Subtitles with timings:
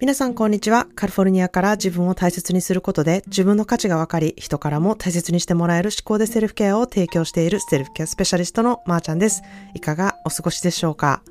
[0.00, 0.86] 皆さんこんにちは。
[0.94, 9.42] カリフォルニアから自分を大切にすることで自分の価値が分かり、人からも大切にしてもらえる思考でセルフケアを提供しているセルフケアスペシャリストのまーちゃんです。
[9.74, 11.22] いかがお過ごしでしょうか？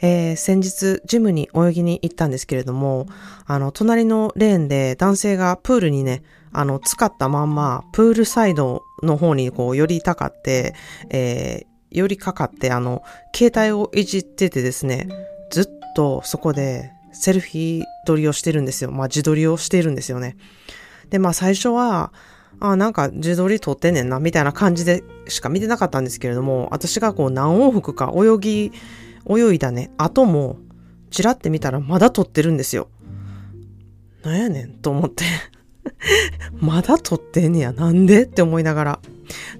[0.00, 3.08] えー、先日、ジムに泳ぎに行ったんですけれども、
[3.44, 6.22] あの、隣のレーンで男性がプールにね、
[6.52, 10.74] あの、使ったまんま、プールサイドの方にこう、寄りたかって、
[11.10, 13.02] えー、寄りかかって、あの、
[13.34, 15.08] 携帯をいじっててですね、
[15.50, 16.90] ずっとそこで
[17.20, 18.90] セルフィー撮りをしてるんですよ。
[18.90, 20.36] まあ自撮りをしているんですよね。
[21.10, 22.12] で、まあ最初は、
[22.58, 28.72] あなんか自撮り撮ってんねんな、みたいな感じでしか見てなかったんですけれども、私がこう何往復か泳ぎ、
[29.28, 30.58] 泳いだね、後も、
[31.10, 32.88] ちらって見たらまだ撮ってるんですよ。
[34.22, 35.24] なんやねんと思って
[36.58, 37.72] まだ撮ってんねや。
[37.72, 38.24] なんで？
[38.24, 39.00] って思いながら。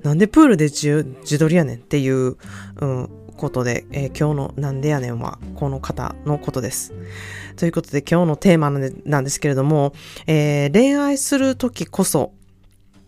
[0.03, 2.37] なんでプールで自撮りやねんっていう、
[2.81, 6.93] うん、ことで、えー、今日のなんでやねんはこの方のことです。
[7.57, 8.71] ということで今日のテーマ
[9.05, 9.93] なんですけれども、
[10.27, 12.33] えー、恋愛するときこそ、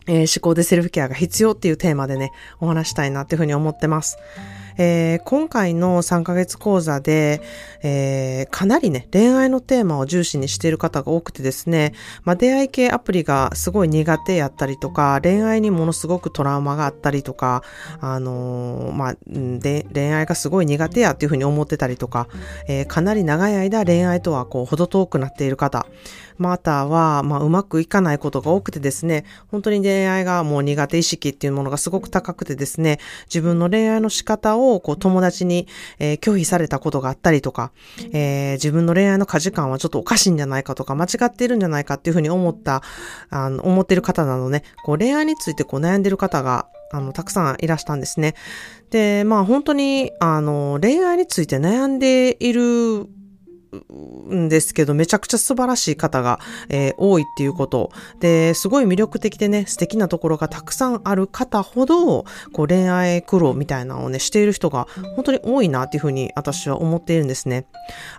[0.06, 4.18] えー、思考でセルフケアが必要っていうテーマでね、お話したいなっていうふうに思ってます。
[4.78, 7.42] えー、今回の3ヶ月講座で、
[7.82, 17.62] えー、かなりね、恋愛のテーマを重視にしている方が多くてですね、まあ、出会い系アプリがすごい苦手やったりとか、恋愛にものすごくトラウマがあったりとか、
[18.00, 22.28] あのー、まあ、で、恋愛がすごい苦手やっていうふうに思ってたりとか、
[22.68, 25.86] えー、かなり長い間恋愛とはこう、ほど遠くなっている方、
[26.38, 35.66] または、まあ、うまくいかないことが多くてですね、本当に恋愛がもう苦手意識っていうものがすごく高くてですね、自分の恋愛の仕方をこう友達に、
[35.98, 37.72] えー、拒否されたことがあったりとか、
[38.12, 42.82] えー、自分の恋愛の価値観はちょっとおかしいんじゃないかとか、間違っているんじゃないかっていうふうに思った、
[43.30, 48.34] あの、思ってる方なのね、こう恋愛についてこう悩んでる方があの、たくさんいらしたんですね。
[48.90, 53.06] で、まあ本当に、あの、恋愛について悩んでいる
[54.32, 57.90] んですけど、めちゃくちゃ素晴らしい方が、えー、多いっていうこと。
[58.20, 67.66] で、すごい魅力的でね、素敵なところがたくさんある方ほど、こう恋愛苦労みたいなのをね、している人が本当に多いなっていうふうに私は思っているんですね。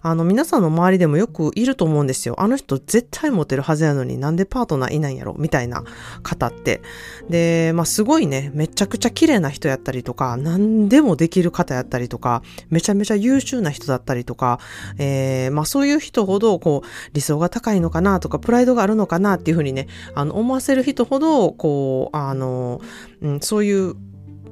[0.02, 2.36] あの、皆さんの周りでもよくいると思うんですよ。
[2.40, 5.36] あの人絶対モテるはずやのになんでパートナーいないんやろ？
[5.38, 5.84] みたいな
[6.24, 6.82] 方って。
[7.30, 14.60] で、まあすごいね、めちゃくちゃ綺麗な人やったりとか、何でもできる方やったりとか、めちゃめちゃ優秀な人だったりとか、
[14.98, 22.82] えーまあそういう人ほど、こう、理想が高いのかなとか、プライドがあるのかなっていうふうにね、あの、思わせる人ほど、こう、あの、
[23.22, 23.96] うん、そういう、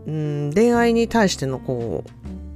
[0.07, 2.47] うん、恋愛に対しての、こう、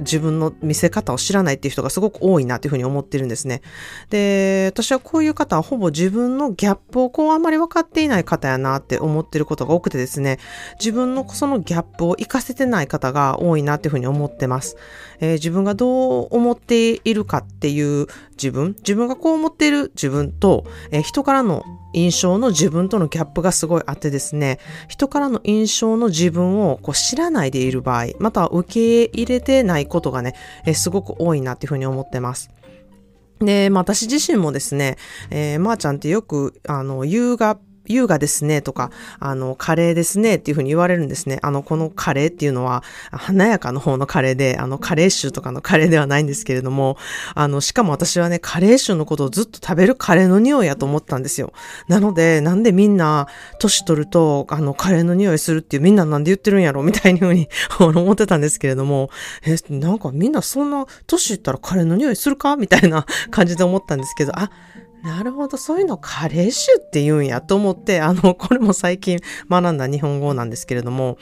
[0.00, 3.62] 自分の見せ方を知らないっていう人がすごく多いなっていうふうに思ってるんですね。
[4.10, 10.38] で、私はこういう方はほぼ自分のギャップをこうあんまり分かっていない方やなって思ってることが多くてですね、
[10.78, 14.76] 自分のそのギャップを活かせてない方が多いなっていうふうに思ってます。
[15.20, 30.34] えー、自分がどう思っているかっていう自分、自分がこう思っている自分と、えー、人からの印象の自分とのギャップがすごいあってですね、人からの印象の自分をこう知らないでいる場合、または受け入れてないことがね、
[30.64, 32.50] えー、すごく多いなっていうふうに思ってます。
[33.40, 34.96] で、まあ、私自身もですね、
[35.30, 37.58] えー、まー、あ、ちゃんってよく、あの、優雅
[37.88, 41.38] 優雅ですねとか、あの、カレーですねっていうふうに言われるんですね。
[41.42, 46.96] あの、このカレーっていうのは、華やかの方のカレーで、あの、カレー臭とかのカレーではないんですけれども、
[47.34, 51.52] あの、しかも私はね、カレー臭のことをずっと食べるカレーの匂いやと思ったんですよ。
[51.88, 57.48] なので、なんでみんな、年取ると、あの、カレーの匂いするっていう、みんななんで言ってるんやろみたいにふうに
[57.78, 59.10] 思ってたんですけれども、
[59.44, 62.56] え、なんかみんなそんな、年いったらカレーの匂いするか？
[62.56, 64.50] みたいな感じで思ったんですけど、あ、
[65.06, 71.16] なるほど、そういうのカレー臭って言うんやと思って、あの、これも最近学んだ日本語なんですけれども、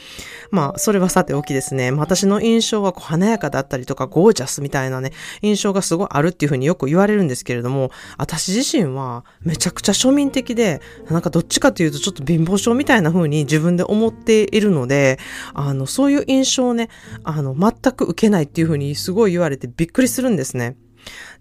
[0.51, 5.13] まあ、それはさておきですね、私の印象はこう華やかだったりとかゴージャスみたいなね、
[5.43, 10.81] 印象がすごいあるっていうふうによく言われるんですけれども、私自身はめちゃくちゃ庶民的で、
[11.11, 15.19] なんかどっちかというとちょっと貧乏症みたいな風に自分で思っているので、
[15.53, 16.89] あの、そういう印象をね、
[17.23, 20.79] あの、全く受けないっていうふうにすごい言われてびっくりするんですね。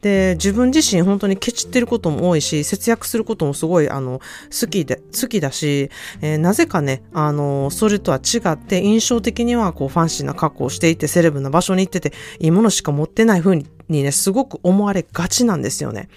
[0.02, 4.20] で、自分自身本当にケチってることも多いし、節約することもすごい、あの、
[4.50, 5.90] 好きで、好きだし、
[6.22, 16.10] えー、なぜかね、あの、それとは違って、印象的にはこう、ファンシーな格好をしていて、セレブな場所に行ってて、いいものしか持ってない風にね、すごく思われがちなんですよね。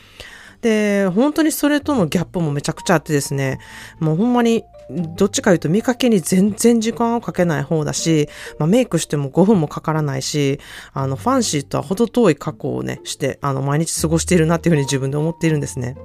[0.62, 3.58] で、本当にそれとのギャップもめちゃくちゃあってですね、
[4.00, 10.60] もうほんまにどっちか言うと見かけに全然時間をかけない方だし、まあ、メイクしても5分もかからないし、
[10.92, 15.96] あの、ファンシーとは程遠い過去をね、して、あの、毎日過ごしているなっていうふうに自分で思っているんですね。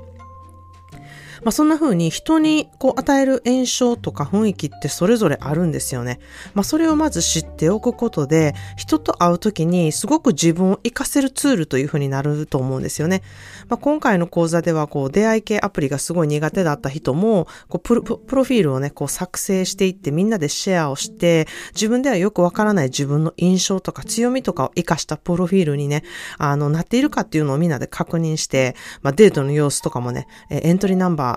[1.43, 6.19] まあそんな風に人にこう与える印象とか雰囲気ってそれぞれあるんですよね。
[6.53, 13.21] まあそれをまず知っておくことで、人と会う時にすごく自分を活かせるツールという風になると思うんですよね。
[13.69, 26.03] まあ今回の講座ではこう出会い系アプリがすごい苦手だった人も、こうプロプロフィールをね、こう作成していってみんなでシェアをして、自分ではよくわからない自分の印象とか強みとかを活かしたプロフィールにね、
[26.37, 31.30] あの、なっているかっていうのをみんなで確認して、まあデートの様子とかもね、エントリーナンバー、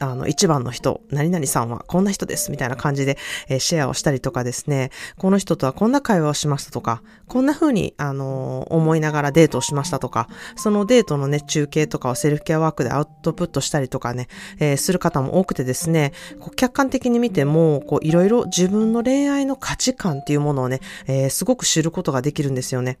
[0.00, 3.16] あの、一番の人、何々さんはこんな人です、みたいな感じで、
[3.48, 14.28] えー、シェアをしたりとかですね、この人とはこんな会話をしましたとか、こんな風に、あのー、思いながらデートをしましたとか、そのデートのね、中継とかをセルフケアワークでアウトプットしたりとかね、
[14.58, 22.98] えー、する方も多くてですね、こう客観的に見ても、こう、いろいろ自分の恋愛の価値観っていうものをね、え、すごく知ることができるんですよね。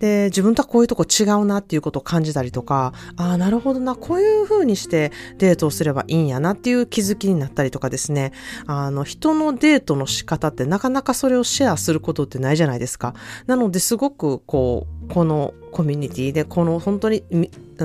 [0.00, 8.32] で、自分とはこういうとこ違うなっていうことを感じたりとか、ああ、なるほどな、こういう風にしてデートをすればいいんやなっていう気づきになったりとかですね、
[8.66, 13.14] あの、人のデートの仕方ってなかなかそれをシェアすることってないじゃないですか。
[13.46, 17.22] なのですごく、こう、このコミュニティで、この本当に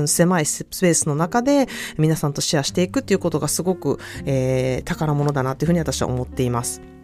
[0.06, 1.68] 狭いスペースの中で
[1.98, 6.95] 皆さんとシェアしていくっていうことがすごく、えー、宝物だなっていうふうに私は思っています。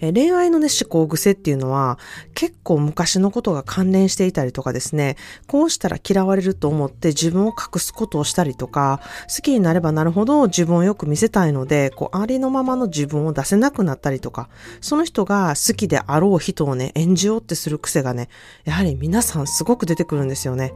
[0.00, 1.98] え恋愛のね、思考癖っていうのは
[2.34, 9.00] 結構昔のことが関連していたりとかですね、こうしたら嫌われると思って自分を隠すことをしたりとか、
[9.34, 14.48] 好きになればなるほど自分をよく見せたいので、こう、ありのままの自分を出せなくなったりとか、
[14.80, 18.28] その人が好きであろう人をね、演じようってする癖がね、
[18.64, 20.72] やはり皆さんすごく出てくるんですよね。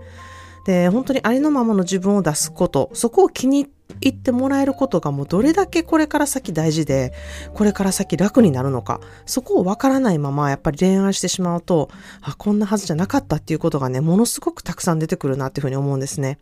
[0.69, 3.71] で、本当にありのままの自分を出すこと、そこを気に
[4.03, 7.15] 入ってもらえることがもうどれだけこれから先大事で、
[7.55, 11.89] これから先楽になるのか、そこをわからないままやっぱり恋愛してしまうと、
[12.21, 16.39] あ、こんなはずじゃなかったっていうことがね、ものすごくたくさん出てくるなっていうふうに思うんですね。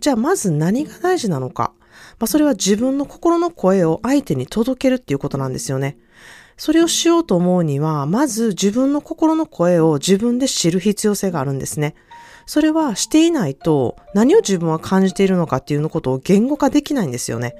[0.00, 1.72] じゃあまず何が大事なのか。
[2.18, 5.96] まあそれは自分の心の声を相手に届けるっていうことなんですよね。
[6.56, 11.94] それをしようと思うには、まず自分の心の声を自分で知る必要性があるんですね。
[12.46, 17.56] それはしていないと何を自分は感じているのかっていうのことを言語化できないんですよね。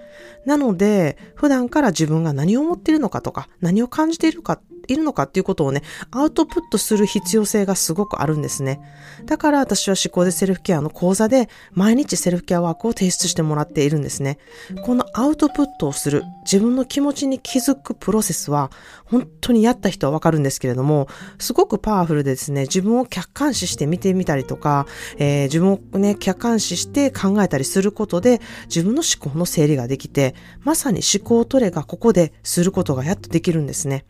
[0.46, 8.80] なので、普段から自分が何を思っているのかとか、何を感じているかいるのかっていうことをね、アウトプットする必要性がすごくあるんですね。
[9.24, 14.38] だから私は思考でセルフケアの講座で毎日セルフケアワークを提出してもらっているんですね。
[14.82, 18.70] このアウトプットをする、自分の気持ちに気づくプロセスは
[19.04, 21.08] 本当にやった人はわかるんですけれども、
[21.38, 24.86] すごくパワフルでですね、自分を客観視して見てみたりとか、
[25.18, 34.04] えー、自分をね、客観視して考えたりすることで自分の思考の整理ができて、まさに思考トレがここですることがやっとできるんですね。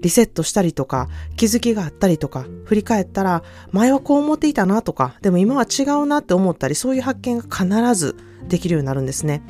[0.00, 3.42] リセットしたりとか、気づきがあったりとか、振り返ったら、
[3.72, 8.16] 前はこう思っていたなとか、でも今は違うなって思ったり、そういう発見が必ず
[8.48, 9.42] できるようになるんですね。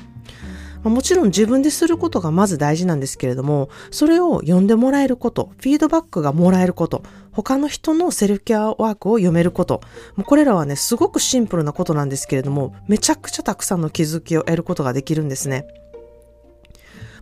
[0.83, 7.03] もちろん自分ですることがまず大事なんですけれども、それを読んでもらえること、フィードバックがもらえること、
[7.33, 9.83] 他の人のセルフケアワークを読めること、
[10.25, 15.67] これらはね、すごくシンプルなことなんですけれども、めちゃくちゃたくさんの気づきを得ることができるんですね。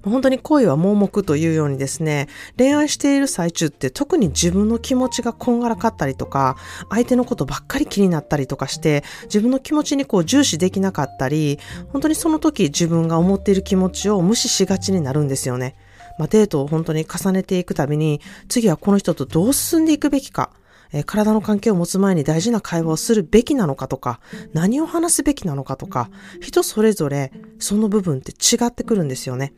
[0.03, 6.57] 本当に恋は盲目というようにですね、恋愛している最中って特に自分の気持ちがこんがらかったりとか、
[6.91, 11.59] 相手のことばっかり気になったりとかして、自分の気持ちにこう重視できなかったり、
[11.93, 15.77] 本当にその時自分が思っている気持ちを無視しがちになるんですよね。
[16.19, 20.51] まあ、デートを本当に重ねていくたびに、次はこの人とどう進んでいくべきか、
[20.93, 24.21] えー、体の関係を持つ前に大事な会話をするべきなのかとか、
[24.53, 29.55] 何を話すべきなのかとか、人それぞれその部分って違ってくるんですよね。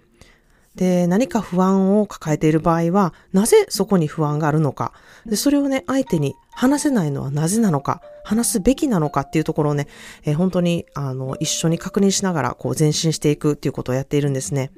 [0.75, 4.93] で、何か不安を抱えている場合は、なぜそこに不安があるのか。
[5.27, 9.89] で、それをね、相手に話せないのはなぜなのか、話すべきなのかっていうところをね、
[10.25, 14.71] えー、本当に、あの、一緒に確認しながら、こう、前進していくっていうことをやっているんですね。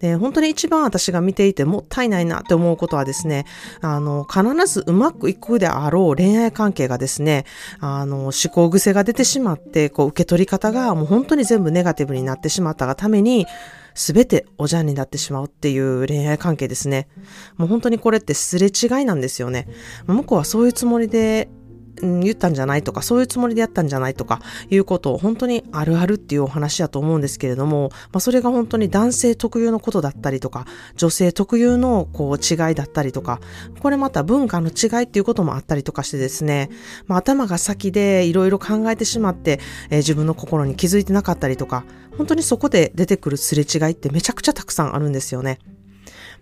[0.00, 3.44] で、本当に一番私が見ていてもったいないなって思うことはですね、
[3.82, 7.44] あの、必ずうまくいくであろう恋愛関係がですね、
[7.80, 13.46] あの、思考癖が出てしまって、こう、受け取り方がもう本当に全部ネガティブになってしまったがために、
[13.94, 17.08] すべておじゃんになってしまうっていう恋愛関係ですね。
[17.56, 19.68] もう本当にこれってすれ違いなんですよね。
[20.06, 21.48] 向こうはそういうつもりで、
[22.02, 30.66] 言ったんじゃないとか、そういうつもりでやったんじゃないとか、いうことを本当にあるあるっていうお話だと思うんですけれども、まあそれが本当に男性特有のことだったりとか、
[30.96, 33.40] 女性特有のこう違いだったりとか、
[33.80, 36.70] これまた文化の違いっていうこともあったりとかしてですね、
[37.06, 41.84] まあ頭が先でいろいろ考えてしまって、えー、自分の心に気づいてなかったりとか、
[42.16, 45.58] 本当にそこで出てくるすれ違いってめちゃくちゃたくさんあるんですよね。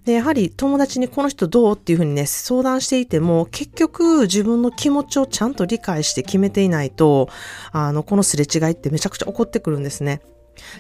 [0.09, 7.29] で、やはり友達にこの人どうっていうふうにね、相談していても、結局自分の気持ちをちゃんと理解して決めていないと、
[7.73, 10.23] あの、このすれ違いってめちゃくちゃ起こってくるんですね。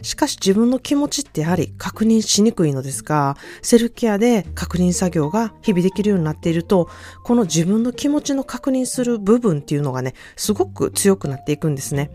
[0.00, 6.88] しかし自分の気持ちってやはり確認しにくいのですが、セルフケアで確認作業が日々できるようになっていると、
[7.23, 12.11] この自分の気持ちの確認する部分っていうのがね、すごく強くなっていくんですね。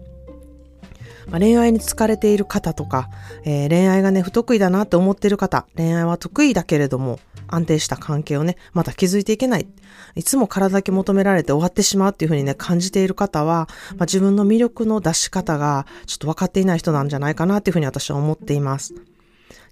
[1.30, 3.10] まあ、恋愛に疲れている方とか、
[3.44, 9.68] えー、恋愛がね、不得意だなって思っている方、恋愛は得意だけれども、安定した関係をね、また築いていけない。
[10.15, 18.94] いつも体だけ求められて終わってしまうっていうふうにね、感じている方は、まあ、自分の魅力の出し方がちょっと分かっていない人なんじゃないかなっていうふうに私は思っています。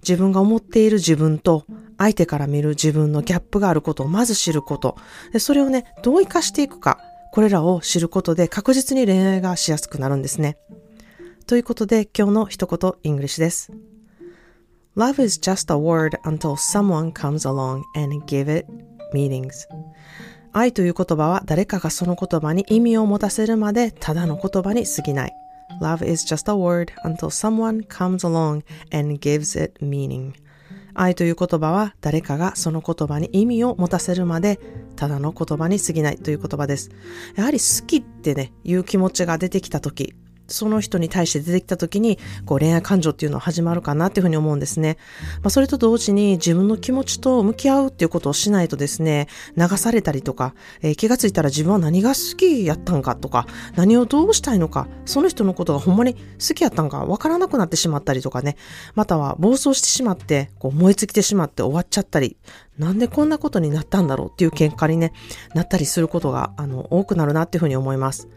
[0.02, 1.64] 自分が思っている自分と
[1.96, 4.96] 相手から見る自分のギャップがあることをまず知ること。
[5.32, 6.98] でそれをね、どう活かしていくか。
[7.32, 10.58] これらを知ることで確実に恋愛がしやすくなるんですね。
[11.44, 13.72] ということで今日の一言イングリッシュです。
[14.96, 18.66] Love is just a word until someone comes along and give it
[19.14, 19.50] meanings.
[20.52, 25.32] 愛という言葉は誰かがその言葉に意味を持たせるまでただの言葉に過ぎない。
[25.80, 28.62] Love is just a word until someone comes along
[28.96, 30.32] and gives it meaning.
[30.94, 34.60] 愛という言葉は誰かがその言葉に意味を持たせるまで
[34.96, 36.90] ただの言葉に過ぎないという言葉です。
[37.34, 40.14] やはり好きってね、いう気持ちが出てきたとき、
[40.52, 44.98] その人に対して出てきた時に、こう恋愛感情っていうのは始まるかなっていうふうに思うんですね。
[45.42, 58.56] まあ、それと同時に自分の気持ちと向き合うっていうことをしないとですね、流されたりとか、えー、気がついたら自分は何が好きやったんかとか、何をどうしたいのか、その人のことがほんまに好きやったんかわからなくなってしまったりとかね、
[58.94, 62.36] または暴走してしまって、こう燃え尽きてしまって終わっちゃったり、
[62.78, 65.12] なんでこんなことになったんだろうっていう喧嘩にね、
[65.54, 68.28] なったりすることが、あの、多くなるなっていうふうに思います。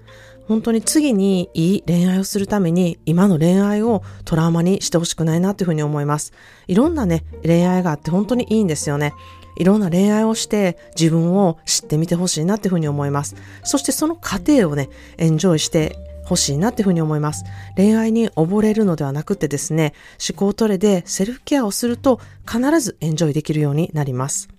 [0.48, 6.34] 本当に次にいい恋愛をするために今の恋愛をトラウマにしてほしくないなというふうに思います。
[6.68, 9.14] いろんなね、恋愛があって本当にいいんですよね。
[9.58, 13.36] いろんな恋愛をして自分を知ってみてほしいなっていうふうに思います。
[13.64, 17.46] そしてその過程をね、エンジョイしてほしいなっていうふうに思います。
[17.76, 19.94] 恋愛に溺れるのではなくてですね、
[20.28, 24.55] 思考トレでセルフケアをすると必ずエンジョイできるようになります。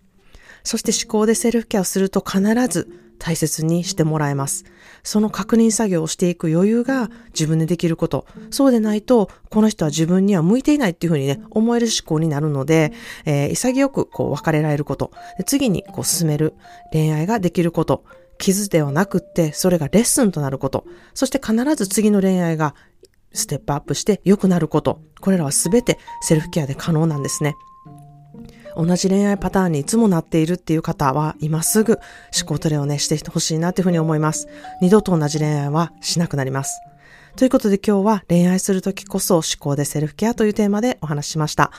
[0.67, 4.65] そして思考でセルフケアをすると必ず大切にしてもらえます。
[5.05, 8.27] その確認作業をしていく余裕が自分でできること。
[8.51, 12.93] そうでないと、この人は自分には向いていないっていうふうにね、思える思考になるので、
[13.25, 15.13] えー、潔くこう別れられること。
[15.47, 16.55] 次にこう進める
[16.93, 18.05] 恋愛ができること。
[18.39, 20.85] 傷ではなくって、それがレッスンとなること。
[21.15, 22.75] そして必ず次の恋愛が
[23.33, 25.01] ステップアップして良くなること。
[25.21, 27.55] これらは全てセルフケアで可能なんですね。
[28.77, 31.99] 同じ恋愛パターンにいつもなっているっていう方は、今すぐ
[32.39, 34.49] 思考トレをね、してほしいなっていうふうに思います。
[34.83, 36.81] 二度と同じ恋愛はしなくなります。
[37.37, 41.71] ということで今日は恋愛するときこそ思考でセルフケアというテーマでお話ししました。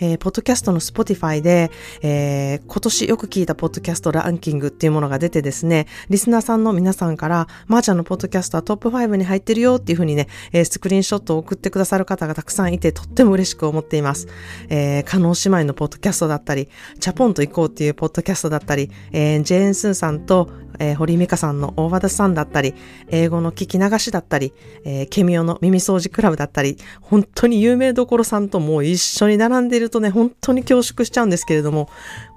[0.00, 14.28] えー、ポッドキャストの Spotify で、えー、今年よく聞いたポッドキャストランキングっていうものが出てですね、リスナーさんの皆さんから、まー、あ、ちゃんのポッドキャストはトップ5に入ってるよっていうふうにね、えー、スクリーンショットを送ってくださる方がたくさんいて、とっても嬉しく思っています。
[14.70, 20.48] えー、カノ姉妹のポッドキャストだったり、チャポンと行こうっていうポッドキャストだったり、えー、ジェーンスーさんと、
[20.78, 22.74] えー、堀美香さんの大和田さんだったり、
[23.08, 24.52] 英語の聞き流しだったり、
[24.84, 31.88] えー、ケミオの耳掃除クラブだったり、本当に有名どころさんともう一緒に並んでいるとね、本当に恐縮しちゃうんですけれども、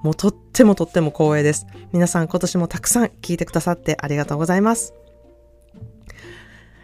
[0.04, 1.66] もうとってもとっても光栄です。
[1.92, 5.05] 皆さん今年もたくさん聞いてくださってありがとうございます。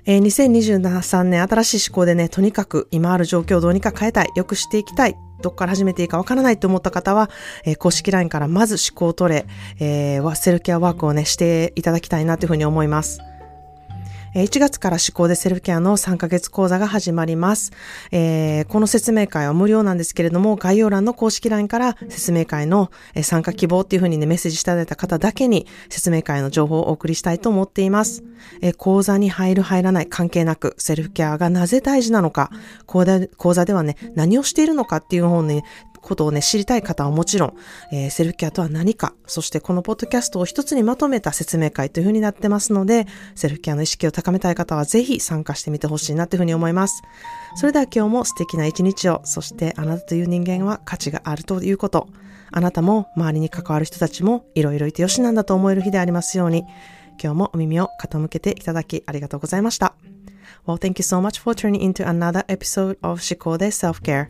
[0.06, 7.30] えー、2023年新しい思考でね、とにかく今ある状況をどうにか変えたい、良くしていきたい、どっから始めていいかわからないと思った方は、
[7.66, 9.46] えー、公式 LINE からまず思考を取れ、
[9.80, 13.20] えー、セルケアワークをね、していただきたいなというふうに思います。
[14.34, 17.74] 1月から思考でセルフケアの3ヶ月講座が始まります。
[18.12, 22.92] えー、この説明会は無料なんですけれども、概要欄の公式 LINE から説明会の
[23.24, 28.24] 参加希望っていうふうにね、メッセージいただいた方だけに説明会の情報をお送りしたいと思っています。
[28.62, 32.52] えー、講座に入る入らない関係なく、セルフケアがなぜ大事なのか、
[32.86, 35.62] 講座ではね、何をしているのかっていう方に
[36.02, 37.54] ことをね、知りたい方はもちろん、
[37.92, 47.02] えー、セルフケアとは何か、そしてこのポッドキャストを一つにまとめた説明会というふうになってますので、セルフケアの意識を高めたい方はぜひ参加してみてほしいなというふうに思います。
[47.56, 52.08] それでは今日も素敵な一日を、そしてあなたという人間は価値があるということ、
[52.52, 56.66] あなたも周りに関わる人たちもいろいろいてよしなんだと思える日でありますように、
[57.23, 59.95] 今日もお耳を傾けていただきありがとうございました。
[60.67, 64.29] Well, thank you so much for tuning into another episode of Shikode Self-Care.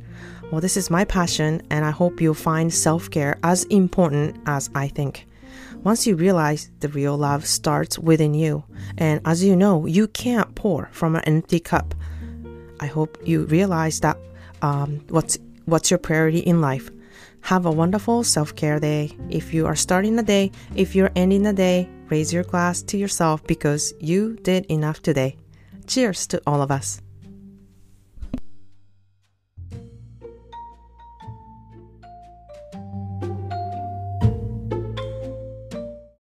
[0.51, 4.71] Well, this is my passion, and I hope you'll find self care as important as
[4.75, 5.27] I think.
[5.83, 8.65] Once you realize the real love starts within you,
[8.99, 11.95] and as you know, you can't pour from an empty cup.
[12.81, 14.19] I hope you realize that
[14.63, 16.91] um, what's what's your priority in life.
[17.43, 19.17] Have a wonderful self care day.
[19.31, 22.98] If you are starting the day, if you're ending the day, raise your glass to
[22.98, 25.38] yourself because you did enough today.
[25.88, 27.02] Cheers to all of us.